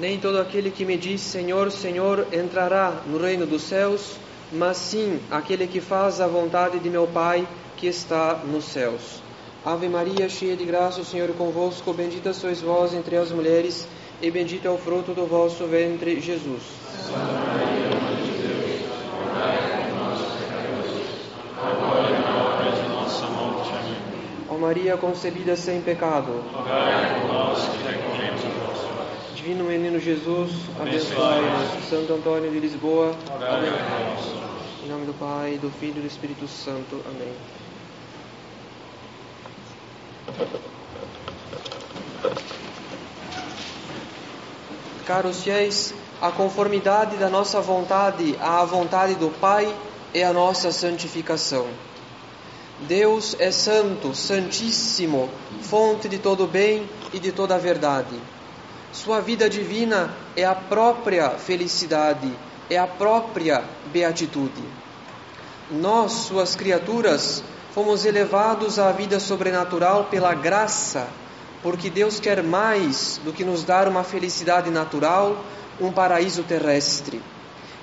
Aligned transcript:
Nem 0.00 0.18
todo 0.18 0.40
aquele 0.40 0.70
que 0.70 0.84
me 0.84 0.96
diz 0.96 1.20
Senhor, 1.20 1.70
Senhor 1.70 2.26
entrará 2.32 3.02
no 3.06 3.16
reino 3.16 3.46
dos 3.46 3.62
céus, 3.62 4.16
mas 4.52 4.76
sim 4.76 5.20
aquele 5.30 5.66
que 5.66 5.80
faz 5.80 6.20
a 6.20 6.26
vontade 6.26 6.80
de 6.80 6.90
meu 6.90 7.06
Pai 7.06 7.46
que 7.76 7.86
está 7.86 8.40
nos 8.44 8.64
céus. 8.64 9.22
Ave 9.64 9.88
Maria, 9.88 10.28
cheia 10.28 10.56
de 10.56 10.64
graça, 10.64 11.00
o 11.00 11.04
Senhor 11.04 11.30
é 11.30 11.32
convosco, 11.32 11.92
bendita 11.92 12.32
sois 12.34 12.60
vós 12.60 12.92
entre 12.92 13.16
as 13.16 13.30
mulheres, 13.30 13.86
e 14.20 14.30
bendito 14.30 14.66
é 14.66 14.70
o 14.70 14.76
fruto 14.76 15.12
do 15.14 15.26
vosso 15.26 15.64
ventre, 15.66 16.20
Jesus. 16.20 16.62
Santa 17.00 17.18
Maria, 17.18 17.88
Mãe 18.00 18.16
de 18.16 18.32
Deus, 18.42 18.80
rogai 19.10 19.58
por 19.76 19.96
nós, 19.96 20.20
pecadores, 20.38 21.02
agora 21.56 22.08
e 22.08 22.20
na 22.20 22.44
hora 22.44 22.72
de 22.72 22.88
nossa 22.88 23.26
morte. 23.28 23.70
Amém. 23.70 23.96
Ó 24.50 24.58
Maria 24.58 24.96
concebida 24.96 25.56
sem 25.56 25.80
pecado, 25.80 26.42
rogai 26.52 27.20
por 27.20 27.32
nós 27.32 27.44
vós. 27.58 28.03
Divino 29.44 29.64
Menino 29.64 30.00
Jesus, 30.00 30.52
abençoai-nos. 30.80 31.90
Santo 31.90 32.14
Antônio 32.14 32.50
de 32.50 32.58
Lisboa, 32.58 33.14
nós. 33.38 34.18
Em 34.82 34.88
nome 34.88 35.04
do 35.04 35.12
Pai, 35.12 35.58
do 35.58 35.70
Filho 35.70 35.98
e 35.98 36.00
do 36.00 36.06
Espírito 36.06 36.48
Santo. 36.48 37.02
Amém. 37.04 37.30
Caros 45.04 45.42
fiéis, 45.42 45.92
a 46.22 46.30
conformidade 46.30 47.18
da 47.18 47.28
nossa 47.28 47.60
vontade 47.60 48.34
à 48.40 48.64
vontade 48.64 49.14
do 49.16 49.28
Pai 49.28 49.70
é 50.14 50.24
a 50.24 50.32
nossa 50.32 50.72
santificação. 50.72 51.66
Deus 52.88 53.36
é 53.38 53.50
santo, 53.50 54.14
santíssimo, 54.14 55.28
fonte 55.60 56.08
de 56.08 56.18
todo 56.18 56.46
bem 56.46 56.88
e 57.12 57.18
de 57.18 57.30
toda 57.30 57.58
verdade. 57.58 58.18
Sua 58.94 59.20
vida 59.20 59.50
divina 59.50 60.14
é 60.36 60.44
a 60.44 60.54
própria 60.54 61.30
felicidade, 61.30 62.32
é 62.70 62.78
a 62.78 62.86
própria 62.86 63.64
beatitude. 63.92 64.62
Nós, 65.68 66.12
suas 66.12 66.54
criaturas, 66.54 67.42
fomos 67.74 68.04
elevados 68.04 68.78
à 68.78 68.92
vida 68.92 69.18
sobrenatural 69.18 70.04
pela 70.04 70.32
graça, 70.32 71.08
porque 71.60 71.90
Deus 71.90 72.20
quer 72.20 72.40
mais 72.40 73.20
do 73.24 73.32
que 73.32 73.44
nos 73.44 73.64
dar 73.64 73.88
uma 73.88 74.04
felicidade 74.04 74.70
natural, 74.70 75.44
um 75.80 75.90
paraíso 75.90 76.44
terrestre. 76.44 77.20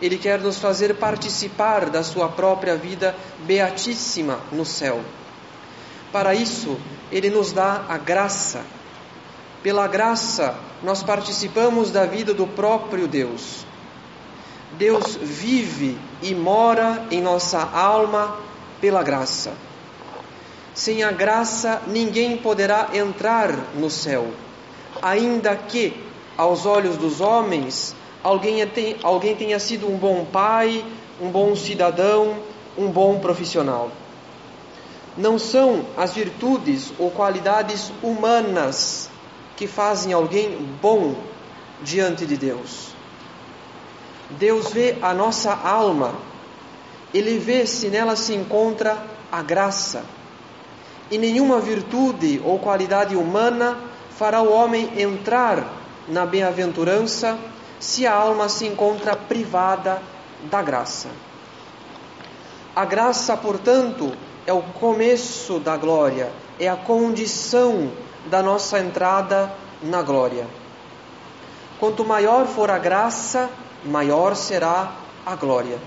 Ele 0.02 0.18
quer 0.18 0.40
nos 0.40 0.60
fazer 0.60 0.96
participar 0.96 1.90
da 1.90 2.04
sua 2.04 2.30
própria 2.30 2.78
vida 2.78 3.14
beatíssima 3.40 4.40
no 4.50 4.64
céu. 4.64 5.02
Para 6.10 6.34
isso, 6.34 6.80
ele 7.12 7.30
nos 7.30 7.52
dá 7.52 7.84
a 7.90 7.98
graça. 7.98 8.62
Pela 9.64 9.88
graça, 9.88 10.56
nós 10.82 11.04
participamos 11.04 11.92
da 11.92 12.06
vida 12.06 12.34
do 12.34 12.48
próprio 12.48 13.08
Deus. 13.08 13.64
Deus 14.72 15.16
vive 15.16 16.00
e 16.24 16.34
mora 16.34 17.06
em 17.12 17.22
nossa 17.22 17.62
alma 17.62 18.38
pela 18.80 19.04
graça. 19.04 19.54
Sem 20.74 21.04
a 21.04 21.12
graça, 21.12 21.80
ninguém 21.86 22.38
poderá 22.38 22.90
entrar 22.94 23.52
no 23.76 23.88
céu, 23.90 24.32
ainda 25.00 25.56
que, 25.56 25.94
aos 26.36 26.66
olhos 26.66 26.98
dos 26.98 27.22
homens, 27.22 27.94
alguém, 28.24 28.68
alguém 29.04 29.36
tenha 29.36 29.60
sido 29.60 29.88
um 29.88 29.98
bom 29.98 30.26
pai, 30.26 30.84
um 31.22 31.30
bom 31.30 31.56
cidadão, 31.56 32.38
um 32.76 32.88
bom 32.88 33.20
profissional. 33.20 33.92
Não 35.16 35.38
são 35.38 35.86
as 35.96 36.14
virtudes 36.14 36.92
ou 36.98 37.12
qualidades 37.12 37.92
humanas 38.02 39.11
que 39.62 39.68
fazem 39.68 40.12
alguém 40.12 40.58
bom 40.82 41.14
diante 41.84 42.26
de 42.26 42.36
Deus. 42.36 42.96
Deus 44.32 44.74
vê 44.74 44.98
a 45.04 45.14
nossa 45.14 45.54
alma, 45.54 46.16
Ele 47.14 47.38
vê 47.38 47.68
se 47.68 47.88
nela 47.88 48.16
se 48.16 48.34
encontra 48.34 48.98
a 49.32 49.44
graça 49.44 50.04
e 51.12 51.18
nenhuma 51.20 51.60
virtude 51.60 52.42
ou 52.44 52.58
qualidade 52.58 53.16
humana 53.16 53.78
fará 54.10 54.42
o 54.42 54.52
homem 54.52 55.00
entrar 55.00 55.72
na 56.08 56.26
bem-aventurança 56.26 57.38
se 57.80 58.08
a 58.08 58.16
alma 58.16 58.50
se 58.50 58.66
encontra 58.66 59.16
privada 59.16 60.02
da 60.50 60.64
graça. 60.64 61.10
A 62.76 62.84
graça, 62.84 63.38
portanto, 63.38 64.12
é 64.48 64.54
o 64.54 64.64
começo 64.64 65.60
da 65.60 65.78
glória, 65.78 66.32
é 66.60 66.68
a 66.68 66.76
condição 66.76 67.92
da 68.26 68.42
nossa 68.42 68.80
entrada 68.80 69.52
na 69.82 70.02
glória. 70.02 70.48
Quanto 71.80 72.06
maior 72.06 72.46
for 72.46 72.70
a 72.70 72.78
graça, 72.78 73.50
maior 73.84 74.36
será 74.36 74.96
a 75.26 75.36
glória. 75.36 75.80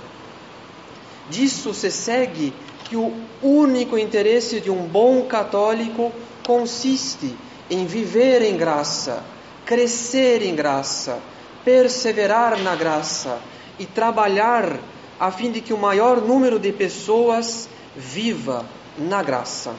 Disso 1.31 1.73
se 1.73 1.91
segue 1.91 2.53
que 2.85 2.97
o 2.97 3.13
único 3.43 3.97
interesse 3.97 4.61
de 4.61 4.71
um 4.71 4.87
bom 4.87 5.23
católico 5.23 6.13
consiste 6.47 7.35
em 7.71 7.87
viver 7.87 8.43
em 8.43 8.57
graça, 8.57 9.25
crescer 9.65 10.43
em 10.43 10.55
graça, 10.55 11.19
perseverar 11.65 12.59
na 12.59 12.75
graça 12.75 13.39
e 13.79 13.87
trabalhar 13.87 14.79
a 15.19 15.31
fim 15.31 15.51
de 15.51 15.61
que 15.61 15.73
o 15.73 15.79
maior 15.79 16.21
número 16.21 16.59
de 16.59 16.73
pessoas 16.73 17.69
viva 17.97 18.67
na 18.99 19.23
graça. 19.23 19.75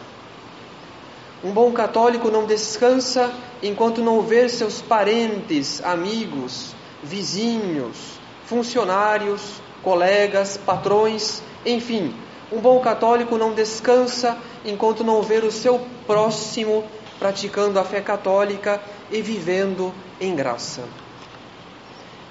Um 1.45 1.51
bom 1.51 1.71
católico 1.71 2.31
não 2.31 2.47
descansa 2.47 3.31
enquanto 3.61 4.01
não 4.01 4.19
ver 4.19 4.49
seus 4.49 4.81
parentes, 4.81 5.79
amigos, 5.85 6.73
vizinhos, 7.03 8.19
funcionários, 8.45 9.61
colegas, 9.83 10.57
patrões, 10.57 11.43
enfim, 11.63 12.15
um 12.51 12.59
bom 12.59 12.79
católico 12.79 13.37
não 13.37 13.53
descansa 13.53 14.35
enquanto 14.65 15.03
não 15.03 15.21
ver 15.21 15.43
o 15.43 15.51
seu 15.51 15.79
próximo 16.07 16.83
praticando 17.19 17.79
a 17.79 17.83
fé 17.83 18.01
católica 18.01 18.81
e 19.11 19.21
vivendo 19.21 19.93
em 20.19 20.35
graça. 20.35 20.81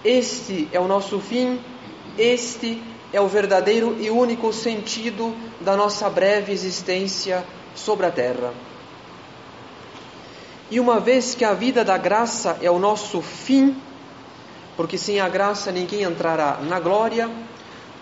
Este 0.05 0.69
é 0.73 0.81
o 0.81 0.89
nosso 0.89 1.21
fim, 1.21 1.61
este 2.19 2.83
é 3.13 3.21
o 3.21 3.29
verdadeiro 3.29 3.97
e 4.01 4.11
único 4.11 4.53
sentido 4.53 5.37
da 5.61 5.77
nossa 5.77 6.11
breve 6.11 6.53
existência 6.53 7.45
sobre 7.77 8.07
a 8.07 8.11
terra. 8.11 8.74
E 10.71 10.81
uma 10.81 10.99
vez 10.99 11.35
que 11.35 11.45
a 11.45 11.53
vida 11.53 11.85
da 11.85 11.99
graça 11.99 12.59
é 12.61 12.71
o 12.71 12.79
nosso 12.79 13.21
fim, 13.21 13.77
porque 14.77 14.97
sem 14.97 15.21
a 15.21 15.29
graça 15.29 15.71
ninguém 15.71 16.03
entrará 16.03 16.59
na 16.63 16.81
glória, 16.81 17.31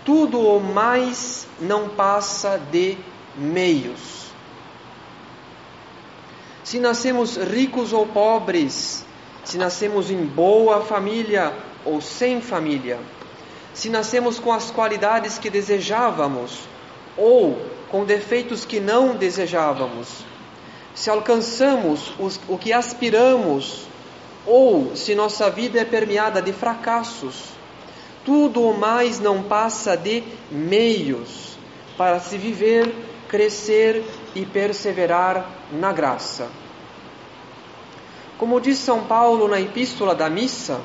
tudo 0.04 0.40
o 0.40 0.60
mais 0.60 1.46
não 1.60 1.88
passa 1.88 2.60
de 2.70 2.96
meios. 3.36 4.22
Se 6.64 6.78
nascemos 6.78 7.36
ricos 7.36 7.92
ou 7.92 8.06
pobres, 8.06 9.04
se 9.44 9.58
nascemos 9.58 10.10
em 10.10 10.24
boa 10.24 10.80
família 10.80 11.52
ou 11.84 12.00
sem 12.00 12.40
família, 12.40 12.98
se 13.74 13.88
nascemos 13.88 14.38
com 14.38 14.52
as 14.52 14.70
qualidades 14.70 15.38
que 15.38 15.50
desejávamos 15.50 16.60
ou 17.16 17.60
com 17.90 18.04
defeitos 18.04 18.64
que 18.64 18.80
não 18.80 19.16
desejávamos, 19.16 20.24
se 20.94 21.10
alcançamos 21.10 22.12
os, 22.18 22.38
o 22.48 22.58
que 22.58 22.72
aspiramos 22.72 23.86
ou 24.46 24.94
se 24.96 25.14
nossa 25.14 25.48
vida 25.50 25.80
é 25.80 25.84
permeada 25.84 26.42
de 26.42 26.52
fracassos, 26.52 27.50
tudo 28.24 28.62
o 28.62 28.78
mais 28.78 29.20
não 29.20 29.42
passa 29.42 29.96
de 29.96 30.22
meios 30.50 31.56
para 31.96 32.18
se 32.20 32.36
viver, 32.36 32.94
crescer 33.28 34.04
e 34.34 34.44
perseverar 34.44 35.48
na 35.72 35.92
graça. 35.92 36.48
Como 38.38 38.60
diz 38.60 38.78
São 38.78 39.04
Paulo 39.04 39.48
na 39.48 39.60
Epístola 39.60 40.14
da 40.14 40.28
Missa, 40.28 40.80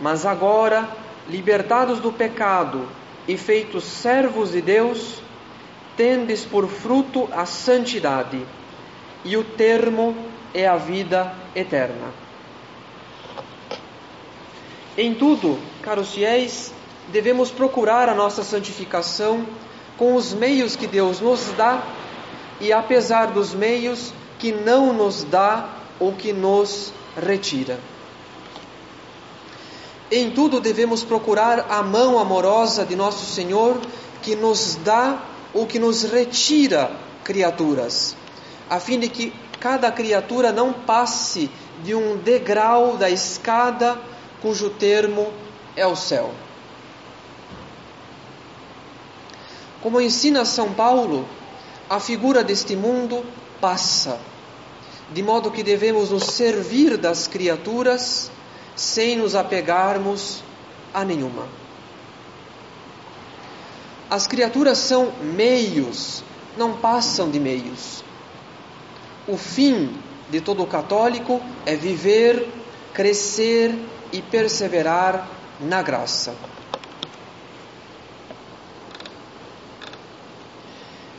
mas 0.00 0.24
agora, 0.24 0.88
libertados 1.28 2.00
do 2.00 2.12
pecado 2.12 2.86
e 3.26 3.36
feitos 3.36 3.84
servos 3.84 4.52
de 4.52 4.60
Deus, 4.60 5.22
tendes 5.96 6.44
por 6.44 6.68
fruto 6.68 7.28
a 7.32 7.44
santidade, 7.44 8.46
e 9.24 9.36
o 9.36 9.44
termo 9.44 10.14
é 10.54 10.66
a 10.66 10.76
vida 10.76 11.32
eterna. 11.54 12.12
Em 14.96 15.14
tudo, 15.14 15.58
caros 15.82 16.12
fiéis, 16.12 16.72
devemos 17.08 17.50
procurar 17.50 18.08
a 18.08 18.14
nossa 18.14 18.42
santificação 18.42 19.46
com 19.96 20.14
os 20.14 20.32
meios 20.32 20.76
que 20.76 20.86
Deus 20.86 21.20
nos 21.20 21.52
dá 21.56 21.82
e 22.60 22.72
apesar 22.72 23.28
dos 23.28 23.54
meios 23.54 24.12
que 24.38 24.52
não 24.52 24.92
nos 24.92 25.24
dá 25.24 25.68
ou 25.98 26.12
que 26.12 26.32
nos 26.32 26.92
retira. 27.16 27.78
Em 30.10 30.30
tudo 30.30 30.60
devemos 30.60 31.04
procurar 31.04 31.66
a 31.70 31.82
mão 31.82 32.18
amorosa 32.18 32.84
de 32.84 32.96
nosso 32.96 33.24
Senhor 33.24 33.80
que 34.22 34.34
nos 34.34 34.74
dá 34.76 35.22
ou 35.54 35.66
que 35.66 35.78
nos 35.78 36.02
retira 36.02 36.90
criaturas, 37.22 38.16
a 38.70 38.78
fim 38.78 39.00
de 39.00 39.08
que 39.08 39.32
cada 39.58 39.90
criatura 39.90 40.52
não 40.52 40.72
passe 40.72 41.50
de 41.82 41.92
um 41.92 42.16
degrau 42.16 42.96
da 42.96 43.10
escada 43.10 44.00
cujo 44.40 44.70
termo 44.70 45.32
é 45.74 45.84
o 45.84 45.96
céu. 45.96 46.32
Como 49.82 50.00
ensina 50.00 50.44
São 50.44 50.72
Paulo, 50.72 51.26
a 51.88 51.98
figura 51.98 52.44
deste 52.44 52.76
mundo 52.76 53.24
passa, 53.60 54.20
de 55.10 55.22
modo 55.22 55.50
que 55.50 55.64
devemos 55.64 56.10
nos 56.10 56.24
servir 56.24 56.96
das 56.96 57.26
criaturas 57.26 58.30
sem 58.76 59.16
nos 59.16 59.34
apegarmos 59.34 60.44
a 60.94 61.04
nenhuma. 61.04 61.48
As 64.08 64.26
criaturas 64.26 64.78
são 64.78 65.12
meios, 65.20 66.22
não 66.56 66.76
passam 66.76 67.30
de 67.30 67.40
meios. 67.40 68.04
O 69.30 69.36
fim 69.36 69.96
de 70.28 70.40
todo 70.40 70.66
católico 70.66 71.40
é 71.64 71.76
viver, 71.76 72.48
crescer 72.92 73.72
e 74.12 74.20
perseverar 74.20 75.28
na 75.60 75.80
graça. 75.82 76.34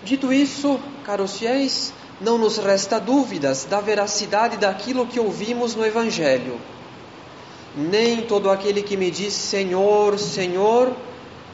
Dito 0.04 0.34
isso, 0.34 0.78
caros 1.06 1.38
fiéis, 1.38 1.94
não 2.20 2.38
nos 2.38 2.58
resta 2.58 3.00
dúvidas 3.00 3.64
da 3.64 3.80
veracidade 3.80 4.58
daquilo 4.58 5.08
que 5.08 5.20
ouvimos 5.20 5.74
no 5.74 5.86
Evangelho. 5.86 6.60
Nem 7.78 8.24
todo 8.24 8.50
aquele 8.50 8.84
que 8.84 8.98
me 8.98 9.10
diz 9.10 9.34
Senhor, 9.34 10.20
Senhor, 10.20 10.94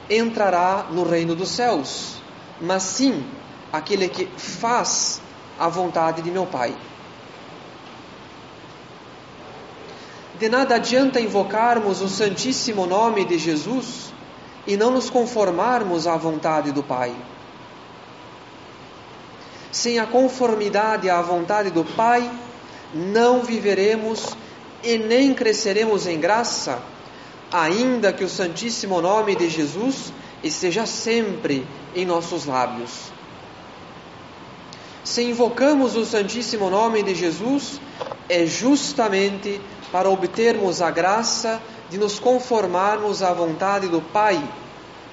entrará 0.09 0.87
no 0.89 1.03
reino 1.03 1.35
dos 1.35 1.49
céus, 1.49 2.15
mas 2.59 2.81
sim 2.81 3.23
aquele 3.71 4.09
que 4.09 4.25
faz 4.37 5.21
a 5.59 5.67
vontade 5.67 6.21
de 6.21 6.31
meu 6.31 6.45
Pai. 6.45 6.75
De 10.39 10.49
nada 10.49 10.75
adianta 10.75 11.19
invocarmos 11.19 12.01
o 12.01 12.07
Santíssimo 12.07 12.85
Nome 12.85 13.25
de 13.25 13.39
Jesus 13.39 14.13
e 14.67 14.77
não 14.77 14.91
nos 14.91 15.09
conformarmos 15.09 16.05
à 16.05 16.15
vontade 16.15 16.71
do 16.71 16.83
Pai. 16.83 17.15
Sem 19.71 19.97
a 19.97 20.05
conformidade 20.05 21.09
à 21.09 21.21
vontade 21.21 21.71
do 21.71 21.83
Pai, 21.83 22.29
não 22.93 23.41
viveremos 23.41 24.35
e 24.83 24.97
nem 24.97 25.33
cresceremos 25.33 26.05
em 26.05 26.19
graça, 26.19 26.79
ainda 27.51 28.13
que 28.13 28.23
o 28.23 28.29
Santíssimo 28.29 29.01
Nome 29.01 29.35
de 29.35 29.49
Jesus 29.49 30.13
esteja 30.43 30.85
sempre 30.85 31.65
em 31.95 32.05
nossos 32.05 32.45
lábios. 32.45 33.16
Se 35.07 35.23
invocamos 35.23 35.95
o 35.95 36.05
Santíssimo 36.05 36.69
Nome 36.69 37.01
de 37.01 37.15
Jesus, 37.15 37.79
é 38.27 38.45
justamente 38.45 39.61
para 39.89 40.09
obtermos 40.09 40.81
a 40.81 40.91
graça 40.91 41.61
de 41.89 41.97
nos 41.97 42.19
conformarmos 42.19 43.23
à 43.23 43.31
vontade 43.31 43.87
do 43.87 44.01
Pai, 44.01 44.37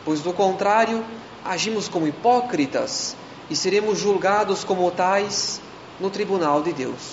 pois 0.04 0.20
do 0.20 0.32
contrário, 0.32 1.04
agimos 1.44 1.88
como 1.88 2.08
hipócritas 2.08 3.16
e 3.48 3.54
seremos 3.54 3.96
julgados 3.96 4.64
como 4.64 4.90
tais 4.90 5.60
no 6.00 6.10
tribunal 6.10 6.60
de 6.60 6.72
Deus. 6.72 7.12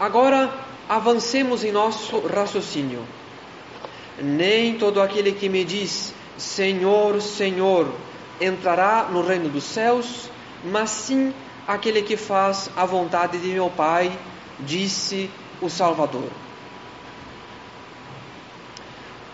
Agora 0.00 0.52
avancemos 0.88 1.62
em 1.62 1.70
nosso 1.70 2.18
raciocínio. 2.26 3.06
Nem 4.20 4.76
todo 4.76 5.00
aquele 5.00 5.30
que 5.30 5.48
me 5.48 5.64
diz 5.64 6.12
Senhor, 6.36 7.22
Senhor 7.22 7.86
entrará 8.40 9.08
no 9.10 9.22
reino 9.22 9.48
dos 9.48 9.64
céus, 9.64 10.30
mas 10.64 10.90
sim 10.90 11.32
aquele 11.66 12.02
que 12.02 12.16
faz 12.16 12.70
a 12.76 12.84
vontade 12.84 13.38
de 13.38 13.48
meu 13.48 13.70
Pai, 13.70 14.12
disse 14.60 15.30
o 15.60 15.68
Salvador. 15.68 16.28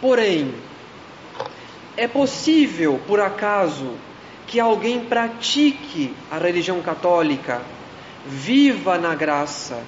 Porém, 0.01 0.55
é 1.97 2.09
possível, 2.09 3.01
por 3.07 3.21
acaso, 3.21 3.95
que 4.47 4.59
alguém 4.59 5.05
pratique 5.05 6.15
a 6.31 6.39
religião 6.39 6.81
católica, 6.81 7.63
viva 8.27 8.99
na 8.99 9.15
graça 9.15 9.83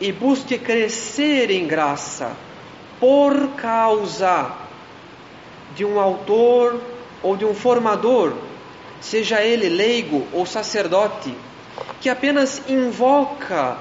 e 0.00 0.10
busque 0.10 0.58
crescer 0.58 1.50
em 1.50 1.66
graça 1.66 2.36
por 2.98 3.50
causa 3.50 4.52
de 5.76 5.84
um 5.84 6.00
autor 6.00 6.80
ou 7.22 7.36
de 7.36 7.44
um 7.44 7.54
formador, 7.54 8.34
seja 9.00 9.42
ele 9.42 9.68
leigo 9.68 10.26
ou 10.32 10.44
sacerdote, 10.46 11.34
que 12.00 12.08
apenas 12.08 12.62
invoca 12.68 13.78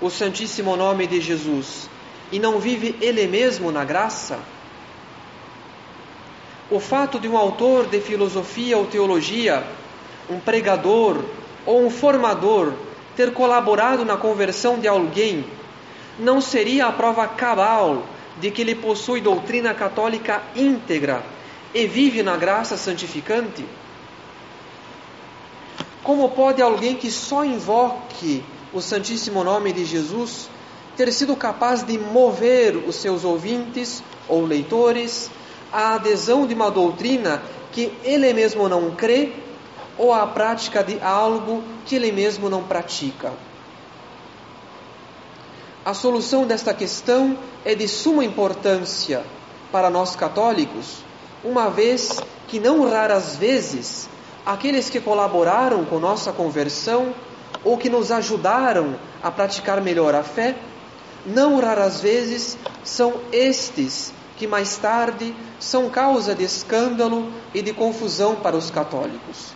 o 0.00 0.10
Santíssimo 0.10 0.76
Nome 0.76 1.06
de 1.06 1.20
Jesus 1.20 1.88
e 2.30 2.38
não 2.38 2.58
vive 2.58 2.96
ele 3.00 3.26
mesmo 3.26 3.72
na 3.72 3.84
graça? 3.84 4.38
O 6.70 6.78
fato 6.78 7.18
de 7.18 7.26
um 7.28 7.36
autor 7.36 7.86
de 7.86 8.00
filosofia 8.00 8.76
ou 8.76 8.86
teologia, 8.86 9.64
um 10.28 10.38
pregador 10.38 11.24
ou 11.64 11.86
um 11.86 11.90
formador 11.90 12.74
ter 13.16 13.32
colaborado 13.32 14.04
na 14.04 14.16
conversão 14.16 14.78
de 14.78 14.86
alguém, 14.86 15.44
não 16.18 16.40
seria 16.40 16.86
a 16.86 16.92
prova 16.92 17.26
cabal 17.26 18.04
de 18.38 18.50
que 18.50 18.62
ele 18.62 18.74
possui 18.74 19.20
doutrina 19.20 19.74
católica 19.74 20.42
íntegra 20.54 21.22
e 21.74 21.86
vive 21.86 22.22
na 22.22 22.36
graça 22.36 22.76
santificante? 22.76 23.64
Como 26.08 26.30
pode 26.30 26.62
alguém 26.62 26.96
que 26.96 27.10
só 27.10 27.44
invoque 27.44 28.42
o 28.72 28.80
Santíssimo 28.80 29.44
Nome 29.44 29.74
de 29.74 29.84
Jesus 29.84 30.48
ter 30.96 31.12
sido 31.12 31.36
capaz 31.36 31.82
de 31.82 31.98
mover 31.98 32.76
os 32.76 32.96
seus 32.96 33.24
ouvintes 33.24 34.02
ou 34.26 34.42
leitores 34.46 35.30
a 35.70 35.96
adesão 35.96 36.46
de 36.46 36.54
uma 36.54 36.70
doutrina 36.70 37.42
que 37.72 37.92
ele 38.02 38.32
mesmo 38.32 38.70
não 38.70 38.92
crê 38.92 39.34
ou 39.98 40.14
a 40.14 40.26
prática 40.26 40.82
de 40.82 40.98
algo 40.98 41.62
que 41.84 41.96
ele 41.96 42.10
mesmo 42.10 42.48
não 42.48 42.64
pratica. 42.64 43.34
A 45.84 45.92
solução 45.92 46.46
desta 46.46 46.72
questão 46.72 47.36
é 47.66 47.74
de 47.74 47.86
suma 47.86 48.24
importância 48.24 49.22
para 49.70 49.90
nós 49.90 50.16
católicos, 50.16 51.04
uma 51.44 51.68
vez 51.68 52.18
que 52.46 52.58
não 52.58 52.88
raras 52.88 53.36
vezes 53.36 54.08
aqueles 54.48 54.88
que 54.88 54.98
colaboraram 54.98 55.84
com 55.84 55.98
nossa 55.98 56.32
conversão 56.32 57.14
ou 57.62 57.76
que 57.76 57.90
nos 57.90 58.10
ajudaram 58.10 58.98
a 59.22 59.30
praticar 59.30 59.78
melhor 59.82 60.14
a 60.14 60.22
fé, 60.22 60.56
não 61.26 61.60
raras 61.60 62.00
vezes 62.00 62.56
são 62.82 63.20
estes 63.30 64.10
que 64.38 64.46
mais 64.46 64.78
tarde 64.78 65.34
são 65.60 65.90
causa 65.90 66.34
de 66.34 66.44
escândalo 66.44 67.30
e 67.52 67.60
de 67.60 67.74
confusão 67.74 68.36
para 68.36 68.56
os 68.56 68.70
católicos. 68.70 69.52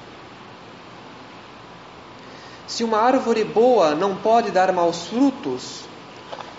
Se 2.67 2.85
uma 2.85 2.99
árvore 2.99 3.45
boa 3.45 3.95
não 3.95 4.17
pode 4.17 4.51
dar 4.51 4.71
maus 4.73 5.07
frutos, 5.07 5.85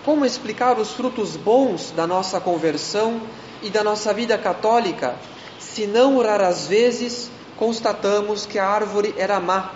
como 0.04 0.26
explicar 0.26 0.80
os 0.80 0.92
frutos 0.92 1.36
bons 1.38 1.92
da 1.92 2.08
nossa 2.08 2.42
conversão 2.42 3.22
e 3.62 3.70
da 3.70 3.84
nossa 3.84 4.12
vida 4.12 4.40
católica, 4.40 5.16
se 5.60 5.86
não 5.86 6.20
raras 6.20 6.66
vezes 6.66 7.30
constatamos 7.58 8.46
que 8.46 8.60
a 8.60 8.68
árvore 8.68 9.14
era 9.18 9.40
má 9.40 9.72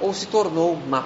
ou 0.00 0.12
se 0.12 0.26
tornou 0.26 0.76
má? 0.76 1.04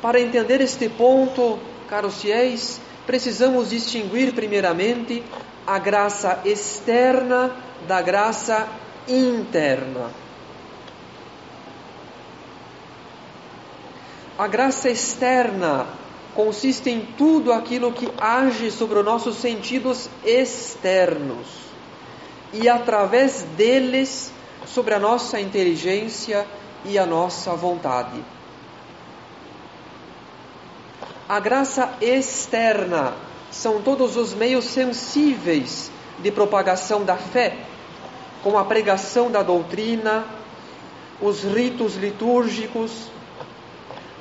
Para 0.00 0.20
entender 0.20 0.60
este 0.60 0.88
ponto, 0.88 1.58
caros 1.88 2.20
fiéis, 2.20 2.80
precisamos 3.06 3.70
distinguir 3.70 4.34
primeiramente 4.34 5.22
a 5.66 5.78
graça 5.78 6.40
externa 6.44 7.54
da 7.86 8.02
graça 8.02 8.68
interna. 9.06 10.10
A 14.36 14.48
graça 14.48 14.90
externa 14.90 15.86
consiste 16.34 16.90
em 16.90 17.06
tudo 17.16 17.52
aquilo 17.52 17.92
que 17.92 18.08
age 18.18 18.70
sobre 18.70 18.98
os 18.98 19.04
nossos 19.04 19.36
sentidos 19.36 20.08
externos 20.24 21.71
e 22.52 22.68
através 22.68 23.42
deles 23.56 24.32
sobre 24.66 24.94
a 24.94 24.98
nossa 24.98 25.40
inteligência 25.40 26.46
e 26.84 26.98
a 26.98 27.06
nossa 27.06 27.54
vontade. 27.54 28.22
A 31.28 31.40
graça 31.40 31.94
externa 32.00 33.14
são 33.50 33.80
todos 33.80 34.16
os 34.16 34.34
meios 34.34 34.66
sensíveis 34.66 35.90
de 36.18 36.30
propagação 36.30 37.04
da 37.04 37.16
fé, 37.16 37.56
como 38.42 38.58
a 38.58 38.64
pregação 38.64 39.30
da 39.30 39.42
doutrina, 39.42 40.24
os 41.20 41.42
ritos 41.44 41.96
litúrgicos, 41.96 43.10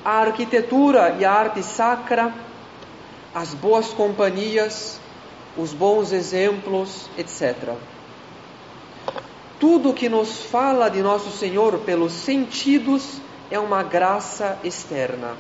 a 0.06 0.20
arquitetura 0.22 1.18
e 1.20 1.26
a 1.26 1.32
arte 1.32 1.64
sacra, 1.64 2.34
as 3.34 3.54
boas 3.54 3.88
companhias, 3.88 5.00
os 5.58 5.74
bons 5.74 6.12
exemplos, 6.12 7.10
etc. 7.18 7.76
Tudo 9.62 9.94
que 9.94 10.10
nos 10.10 10.42
fala 10.42 10.90
de 10.90 11.04
nosso 11.04 11.30
Senhor 11.30 11.78
pelos 11.82 12.14
sentidos 12.14 13.22
é 13.52 13.60
uma 13.60 13.84
graça 13.84 14.58
externa. 14.64 15.38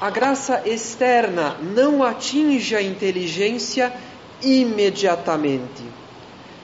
A 0.00 0.08
graça 0.10 0.62
externa 0.64 1.56
não 1.60 2.04
atinge 2.04 2.76
a 2.76 2.80
inteligência 2.80 3.92
imediatamente, 4.40 5.82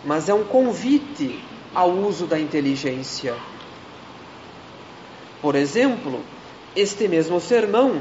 mas 0.05 0.29
é 0.29 0.35
um 0.35 0.45
convite 0.45 1.43
ao 1.75 1.91
uso 1.91 2.25
da 2.25 2.39
inteligência. 2.39 3.35
Por 5.41 5.57
exemplo, 5.57 6.21
este 6.77 7.09
mesmo 7.09 7.41
sermão 7.41 8.01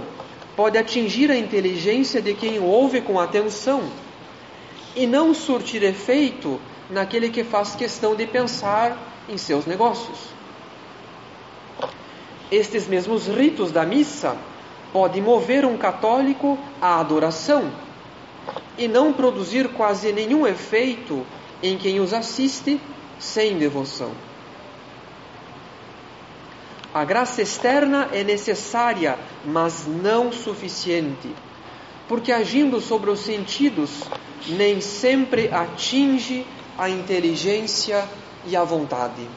pode 0.56 0.78
atingir 0.78 1.32
a 1.32 1.36
inteligência 1.36 2.22
de 2.22 2.36
quem 2.36 2.60
o 2.60 2.66
ouve 2.66 3.02
com 3.02 3.20
atenção 3.20 3.90
e 4.96 5.08
não 5.08 5.34
surtir 5.34 5.84
efeito 5.84 6.60
naquele 6.90 7.30
que 7.30 7.44
faz 7.44 7.76
questão 7.76 8.16
de 8.16 8.26
pensar 8.26 8.98
em 9.30 9.38
seus 9.38 9.66
negócios. 9.66 10.18
Estes 12.52 12.88
mesmos 12.88 13.28
ritos 13.28 13.72
da 13.72 13.86
missa 13.86 14.36
podem 14.92 15.22
mover 15.22 15.66
um 15.66 15.78
católico 15.78 16.60
à 16.82 17.00
adoração 17.00 17.72
e 18.78 18.88
não 18.88 19.14
produzir 19.14 19.70
quase 19.70 20.12
nenhum 20.12 20.46
efeito 20.46 21.26
em 21.64 21.78
quem 21.78 22.00
os 22.00 22.14
assiste 22.14 22.80
sem 23.18 23.58
devoção. 23.58 24.12
A 26.94 27.06
graça 27.06 27.42
externa 27.42 28.10
é 28.12 28.22
necessária, 28.22 29.18
mas 29.46 29.88
não 29.88 30.30
suficiente, 30.30 31.30
porque 32.06 32.34
agindo 32.34 32.82
sobre 32.82 33.10
os 33.10 33.22
sentidos, 33.22 34.04
nem 34.48 34.82
sempre 34.82 35.50
atinge 35.54 36.46
a 36.78 36.90
inteligência 36.90 38.08
e 38.46 38.56
a 38.56 38.64
vontade. 38.64 39.28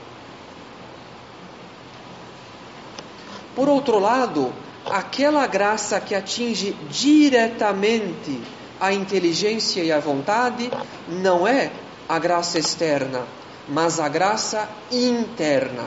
Por 3.55 3.69
outro 3.69 3.99
lado, 3.99 4.53
aquela 4.87 5.47
graça 5.47 6.01
que 6.01 6.15
atinge 6.15 6.73
diretamente 6.91 8.41
a 8.81 8.93
inteligência 8.93 9.83
e 9.83 9.93
a 9.93 10.01
vontade 10.01 10.71
não 11.09 11.47
é 11.47 11.71
a 12.09 12.19
graça 12.19 12.59
externa, 12.59 13.23
mas 13.69 14.01
a 14.01 14.09
graça 14.09 14.69
interna. 14.91 15.87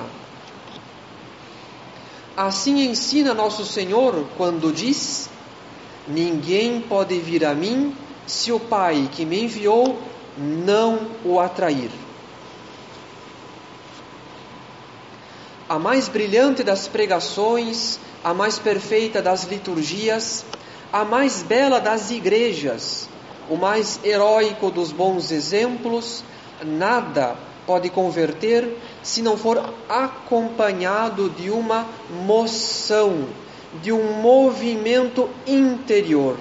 Assim 2.35 2.87
ensina 2.87 3.33
nosso 3.33 3.65
Senhor 3.65 4.27
quando 4.37 4.71
diz: 4.71 5.29
Ninguém 6.07 6.79
pode 6.79 7.19
vir 7.19 7.43
a 7.43 7.53
mim 7.53 7.95
se 8.27 8.51
o 8.51 8.59
Pai 8.59 9.09
que 9.11 9.25
me 9.25 9.45
enviou 9.45 9.97
não 10.37 11.07
o 11.25 11.39
atrair. 11.39 11.89
A 15.67 15.79
mais 15.79 16.07
brilhante 16.07 16.63
das 16.63 16.87
pregações, 16.87 17.99
a 18.23 18.33
mais 18.33 18.59
perfeita 18.59 19.21
das 19.21 19.45
liturgias, 19.45 20.45
a 20.93 21.03
mais 21.03 21.41
bela 21.41 21.79
das 21.79 22.11
igrejas, 22.11 23.09
o 23.49 23.55
mais 23.55 23.99
heróico 24.03 24.69
dos 24.69 24.91
bons 24.91 25.31
exemplos, 25.31 26.23
nada 26.63 27.35
pode 27.65 27.89
converter 27.89 28.77
se 29.03 29.21
não 29.21 29.37
for 29.37 29.73
acompanhado 29.89 31.29
de 31.29 31.49
uma 31.49 31.85
moção, 32.25 33.27
de 33.81 33.91
um 33.91 34.21
movimento 34.21 35.29
interior, 35.45 36.37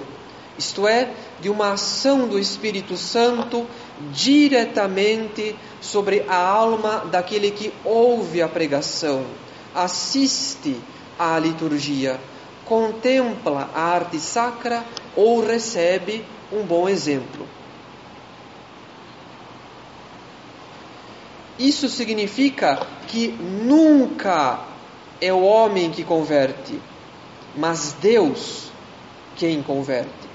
isto 0.57 0.87
é, 0.87 1.11
de 1.39 1.49
uma 1.49 1.73
ação 1.73 2.27
do 2.27 2.39
Espírito 2.39 2.97
Santo 2.97 3.67
diretamente 4.11 5.55
sobre 5.79 6.25
a 6.27 6.35
alma 6.35 7.05
daquele 7.11 7.51
que 7.51 7.73
ouve 7.83 8.41
a 8.41 8.47
pregação, 8.47 9.25
assiste 9.73 10.75
à 11.17 11.37
liturgia, 11.37 12.19
contempla 12.65 13.69
a 13.73 13.81
arte 13.81 14.19
sacra 14.19 14.83
ou 15.15 15.45
recebe 15.45 16.25
um 16.51 16.63
bom 16.63 16.87
exemplo. 16.87 17.47
Isso 21.57 21.89
significa 21.89 22.85
que 23.07 23.29
nunca 23.29 24.59
é 25.19 25.33
o 25.33 25.41
homem 25.41 25.89
que 25.89 26.03
converte, 26.03 26.79
mas 27.55 27.93
Deus 27.93 28.71
quem 29.35 29.63
converte. 29.63 30.26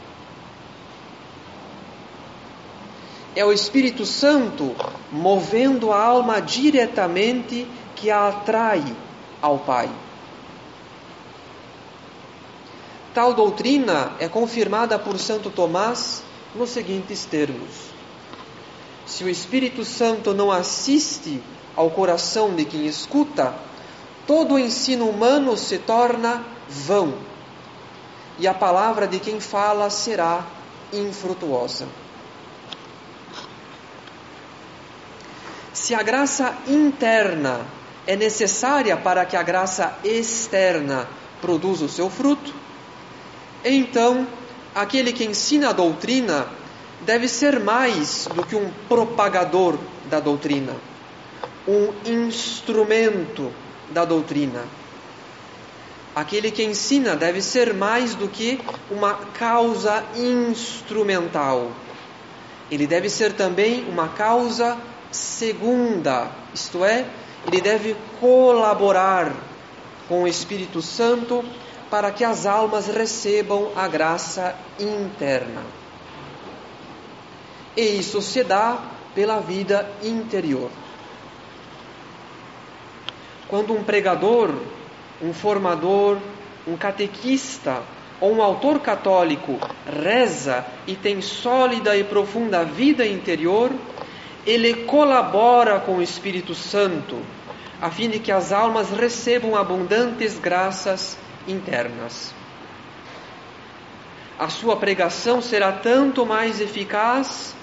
É 3.34 3.44
o 3.44 3.52
Espírito 3.52 4.04
Santo 4.04 4.74
movendo 5.10 5.92
a 5.92 6.02
alma 6.02 6.40
diretamente 6.40 7.66
que 7.96 8.10
a 8.10 8.28
atrai 8.28 8.84
ao 9.40 9.58
Pai. 9.58 9.88
Tal 13.14 13.34
doutrina 13.34 14.12
é 14.18 14.28
confirmada 14.28 14.98
por 14.98 15.18
Santo 15.18 15.50
Tomás 15.50 16.22
nos 16.54 16.70
seguintes 16.70 17.24
termos: 17.24 17.70
se 19.06 19.24
o 19.24 19.28
Espírito 19.28 19.84
Santo 19.84 20.34
não 20.34 20.50
assiste 20.50 21.42
ao 21.74 21.90
coração 21.90 22.54
de 22.54 22.64
quem 22.64 22.86
escuta, 22.86 23.54
todo 24.26 24.54
o 24.54 24.58
ensino 24.58 25.08
humano 25.08 25.56
se 25.56 25.78
torna 25.78 26.44
vão 26.68 27.14
e 28.38 28.46
a 28.46 28.54
palavra 28.54 29.06
de 29.06 29.18
quem 29.18 29.40
fala 29.40 29.90
será 29.90 30.44
infrutuosa. 30.92 31.86
Se 35.92 35.96
a 35.96 36.02
graça 36.02 36.56
interna 36.66 37.66
é 38.06 38.16
necessária 38.16 38.96
para 38.96 39.26
que 39.26 39.36
a 39.36 39.42
graça 39.42 39.94
externa 40.02 41.06
produza 41.38 41.84
o 41.84 41.88
seu 41.90 42.08
fruto, 42.08 42.54
então 43.62 44.26
aquele 44.74 45.12
que 45.12 45.22
ensina 45.22 45.68
a 45.68 45.72
doutrina 45.74 46.46
deve 47.02 47.28
ser 47.28 47.60
mais 47.60 48.26
do 48.34 48.42
que 48.42 48.56
um 48.56 48.70
propagador 48.88 49.76
da 50.08 50.18
doutrina, 50.18 50.74
um 51.68 51.92
instrumento 52.06 53.52
da 53.90 54.06
doutrina. 54.06 54.64
Aquele 56.16 56.50
que 56.50 56.64
ensina 56.64 57.14
deve 57.14 57.42
ser 57.42 57.74
mais 57.74 58.14
do 58.14 58.28
que 58.28 58.58
uma 58.90 59.12
causa 59.38 60.02
instrumental. 60.16 61.70
Ele 62.70 62.86
deve 62.86 63.10
ser 63.10 63.34
também 63.34 63.86
uma 63.90 64.08
causa 64.08 64.78
segunda, 65.12 66.30
isto 66.54 66.84
é, 66.84 67.06
ele 67.46 67.60
deve 67.60 67.96
colaborar 68.20 69.32
com 70.08 70.22
o 70.22 70.28
Espírito 70.28 70.82
Santo 70.82 71.44
para 71.90 72.10
que 72.10 72.24
as 72.24 72.46
almas 72.46 72.86
recebam 72.86 73.70
a 73.76 73.86
graça 73.86 74.54
interna. 74.78 75.62
E 77.76 77.82
isso 77.82 78.20
se 78.20 78.42
dá 78.42 78.82
pela 79.14 79.40
vida 79.40 79.90
interior. 80.02 80.70
Quando 83.48 83.74
um 83.74 83.84
pregador, 83.84 84.54
um 85.20 85.32
formador, 85.34 86.18
um 86.66 86.76
catequista 86.76 87.82
ou 88.20 88.32
um 88.32 88.42
autor 88.42 88.80
católico 88.80 89.58
reza 90.02 90.64
e 90.86 90.94
tem 90.94 91.20
sólida 91.20 91.96
e 91.96 92.04
profunda 92.04 92.64
vida 92.64 93.06
interior, 93.06 93.70
ele 94.46 94.84
colabora 94.84 95.80
com 95.80 95.96
o 95.96 96.02
Espírito 96.02 96.54
Santo, 96.54 97.20
a 97.80 97.90
fim 97.90 98.08
de 98.08 98.18
que 98.18 98.32
as 98.32 98.52
almas 98.52 98.90
recebam 98.90 99.56
abundantes 99.56 100.38
graças 100.38 101.16
internas. 101.46 102.34
A 104.38 104.48
sua 104.48 104.76
pregação 104.76 105.40
será 105.40 105.72
tanto 105.72 106.26
mais 106.26 106.60
eficaz 106.60 107.54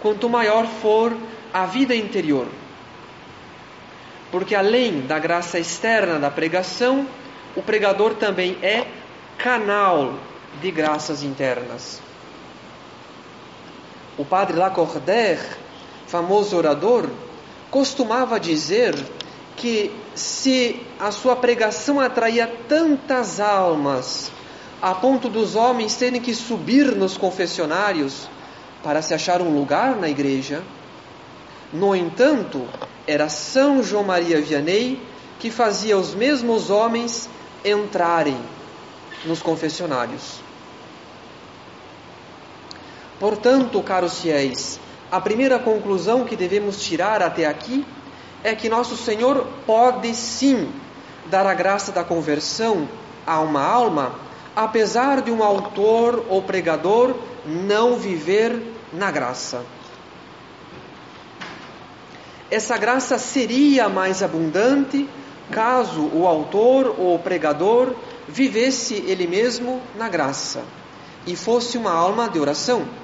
quanto 0.00 0.28
maior 0.28 0.66
for 0.66 1.14
a 1.52 1.66
vida 1.66 1.94
interior. 1.94 2.46
Porque 4.30 4.54
além 4.54 5.02
da 5.02 5.18
graça 5.18 5.58
externa 5.58 6.18
da 6.18 6.30
pregação, 6.30 7.06
o 7.54 7.62
pregador 7.62 8.14
também 8.14 8.56
é 8.62 8.86
canal 9.36 10.14
de 10.60 10.70
graças 10.70 11.22
internas. 11.22 12.00
O 14.16 14.24
padre 14.24 14.56
Lacordaire, 14.56 15.61
famoso 16.12 16.58
orador, 16.58 17.08
costumava 17.70 18.38
dizer 18.38 18.94
que 19.56 19.90
se 20.14 20.78
a 21.00 21.10
sua 21.10 21.34
pregação 21.34 21.98
atraía 21.98 22.46
tantas 22.68 23.40
almas 23.40 24.30
a 24.82 24.94
ponto 24.94 25.30
dos 25.30 25.56
homens 25.56 25.96
terem 25.96 26.20
que 26.20 26.34
subir 26.34 26.94
nos 26.94 27.16
confessionários 27.16 28.28
para 28.82 29.00
se 29.00 29.14
achar 29.14 29.40
um 29.40 29.56
lugar 29.56 29.96
na 29.96 30.06
igreja. 30.06 30.62
No 31.72 31.96
entanto, 31.96 32.68
era 33.06 33.30
São 33.30 33.82
João 33.82 34.04
Maria 34.04 34.38
Vianney 34.38 35.00
que 35.38 35.50
fazia 35.50 35.96
os 35.96 36.14
mesmos 36.14 36.68
homens 36.68 37.26
entrarem 37.64 38.38
nos 39.24 39.40
confessionários. 39.40 40.40
Portanto, 43.18 43.82
caros 43.82 44.20
fiéis, 44.20 44.78
a 45.12 45.20
primeira 45.20 45.58
conclusão 45.58 46.24
que 46.24 46.34
devemos 46.34 46.82
tirar 46.82 47.20
até 47.20 47.44
aqui 47.44 47.84
é 48.42 48.54
que 48.54 48.70
nosso 48.70 48.96
Senhor 48.96 49.46
pode 49.66 50.14
sim 50.14 50.72
dar 51.26 51.46
a 51.46 51.52
graça 51.52 51.92
da 51.92 52.02
conversão 52.02 52.88
a 53.26 53.38
uma 53.40 53.62
alma, 53.62 54.14
apesar 54.56 55.20
de 55.20 55.30
um 55.30 55.42
autor 55.42 56.24
ou 56.30 56.40
pregador 56.40 57.14
não 57.44 57.98
viver 57.98 58.58
na 58.90 59.10
graça. 59.10 59.62
Essa 62.50 62.78
graça 62.78 63.18
seria 63.18 63.90
mais 63.90 64.22
abundante 64.22 65.06
caso 65.50 66.08
o 66.14 66.26
autor 66.26 66.94
ou 66.98 67.16
o 67.16 67.18
pregador 67.18 67.94
vivesse 68.26 68.94
ele 68.94 69.26
mesmo 69.26 69.82
na 69.94 70.08
graça 70.08 70.64
e 71.26 71.36
fosse 71.36 71.76
uma 71.76 71.92
alma 71.92 72.30
de 72.30 72.38
oração. 72.38 73.01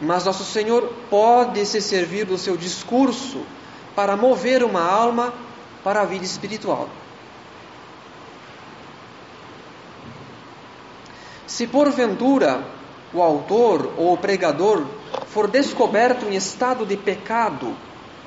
Mas 0.00 0.24
nosso 0.24 0.44
Senhor 0.44 0.92
pode 1.10 1.64
se 1.66 1.80
servir 1.80 2.24
do 2.24 2.38
seu 2.38 2.56
discurso 2.56 3.42
para 3.96 4.16
mover 4.16 4.62
uma 4.62 4.82
alma 4.82 5.34
para 5.82 6.02
a 6.02 6.04
vida 6.04 6.24
espiritual. 6.24 6.88
Se 11.46 11.66
porventura 11.66 12.62
o 13.12 13.22
autor 13.22 13.94
ou 13.96 14.12
o 14.12 14.18
pregador 14.18 14.86
for 15.26 15.48
descoberto 15.48 16.26
em 16.26 16.36
estado 16.36 16.86
de 16.86 16.96
pecado 16.96 17.74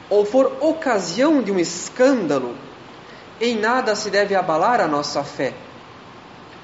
ou 0.09 0.25
for 0.25 0.57
ocasião 0.59 1.41
de 1.41 1.51
um 1.51 1.59
escândalo, 1.59 2.55
em 3.39 3.55
nada 3.55 3.95
se 3.95 4.09
deve 4.09 4.35
abalar 4.35 4.81
a 4.81 4.87
nossa 4.87 5.23
fé, 5.23 5.53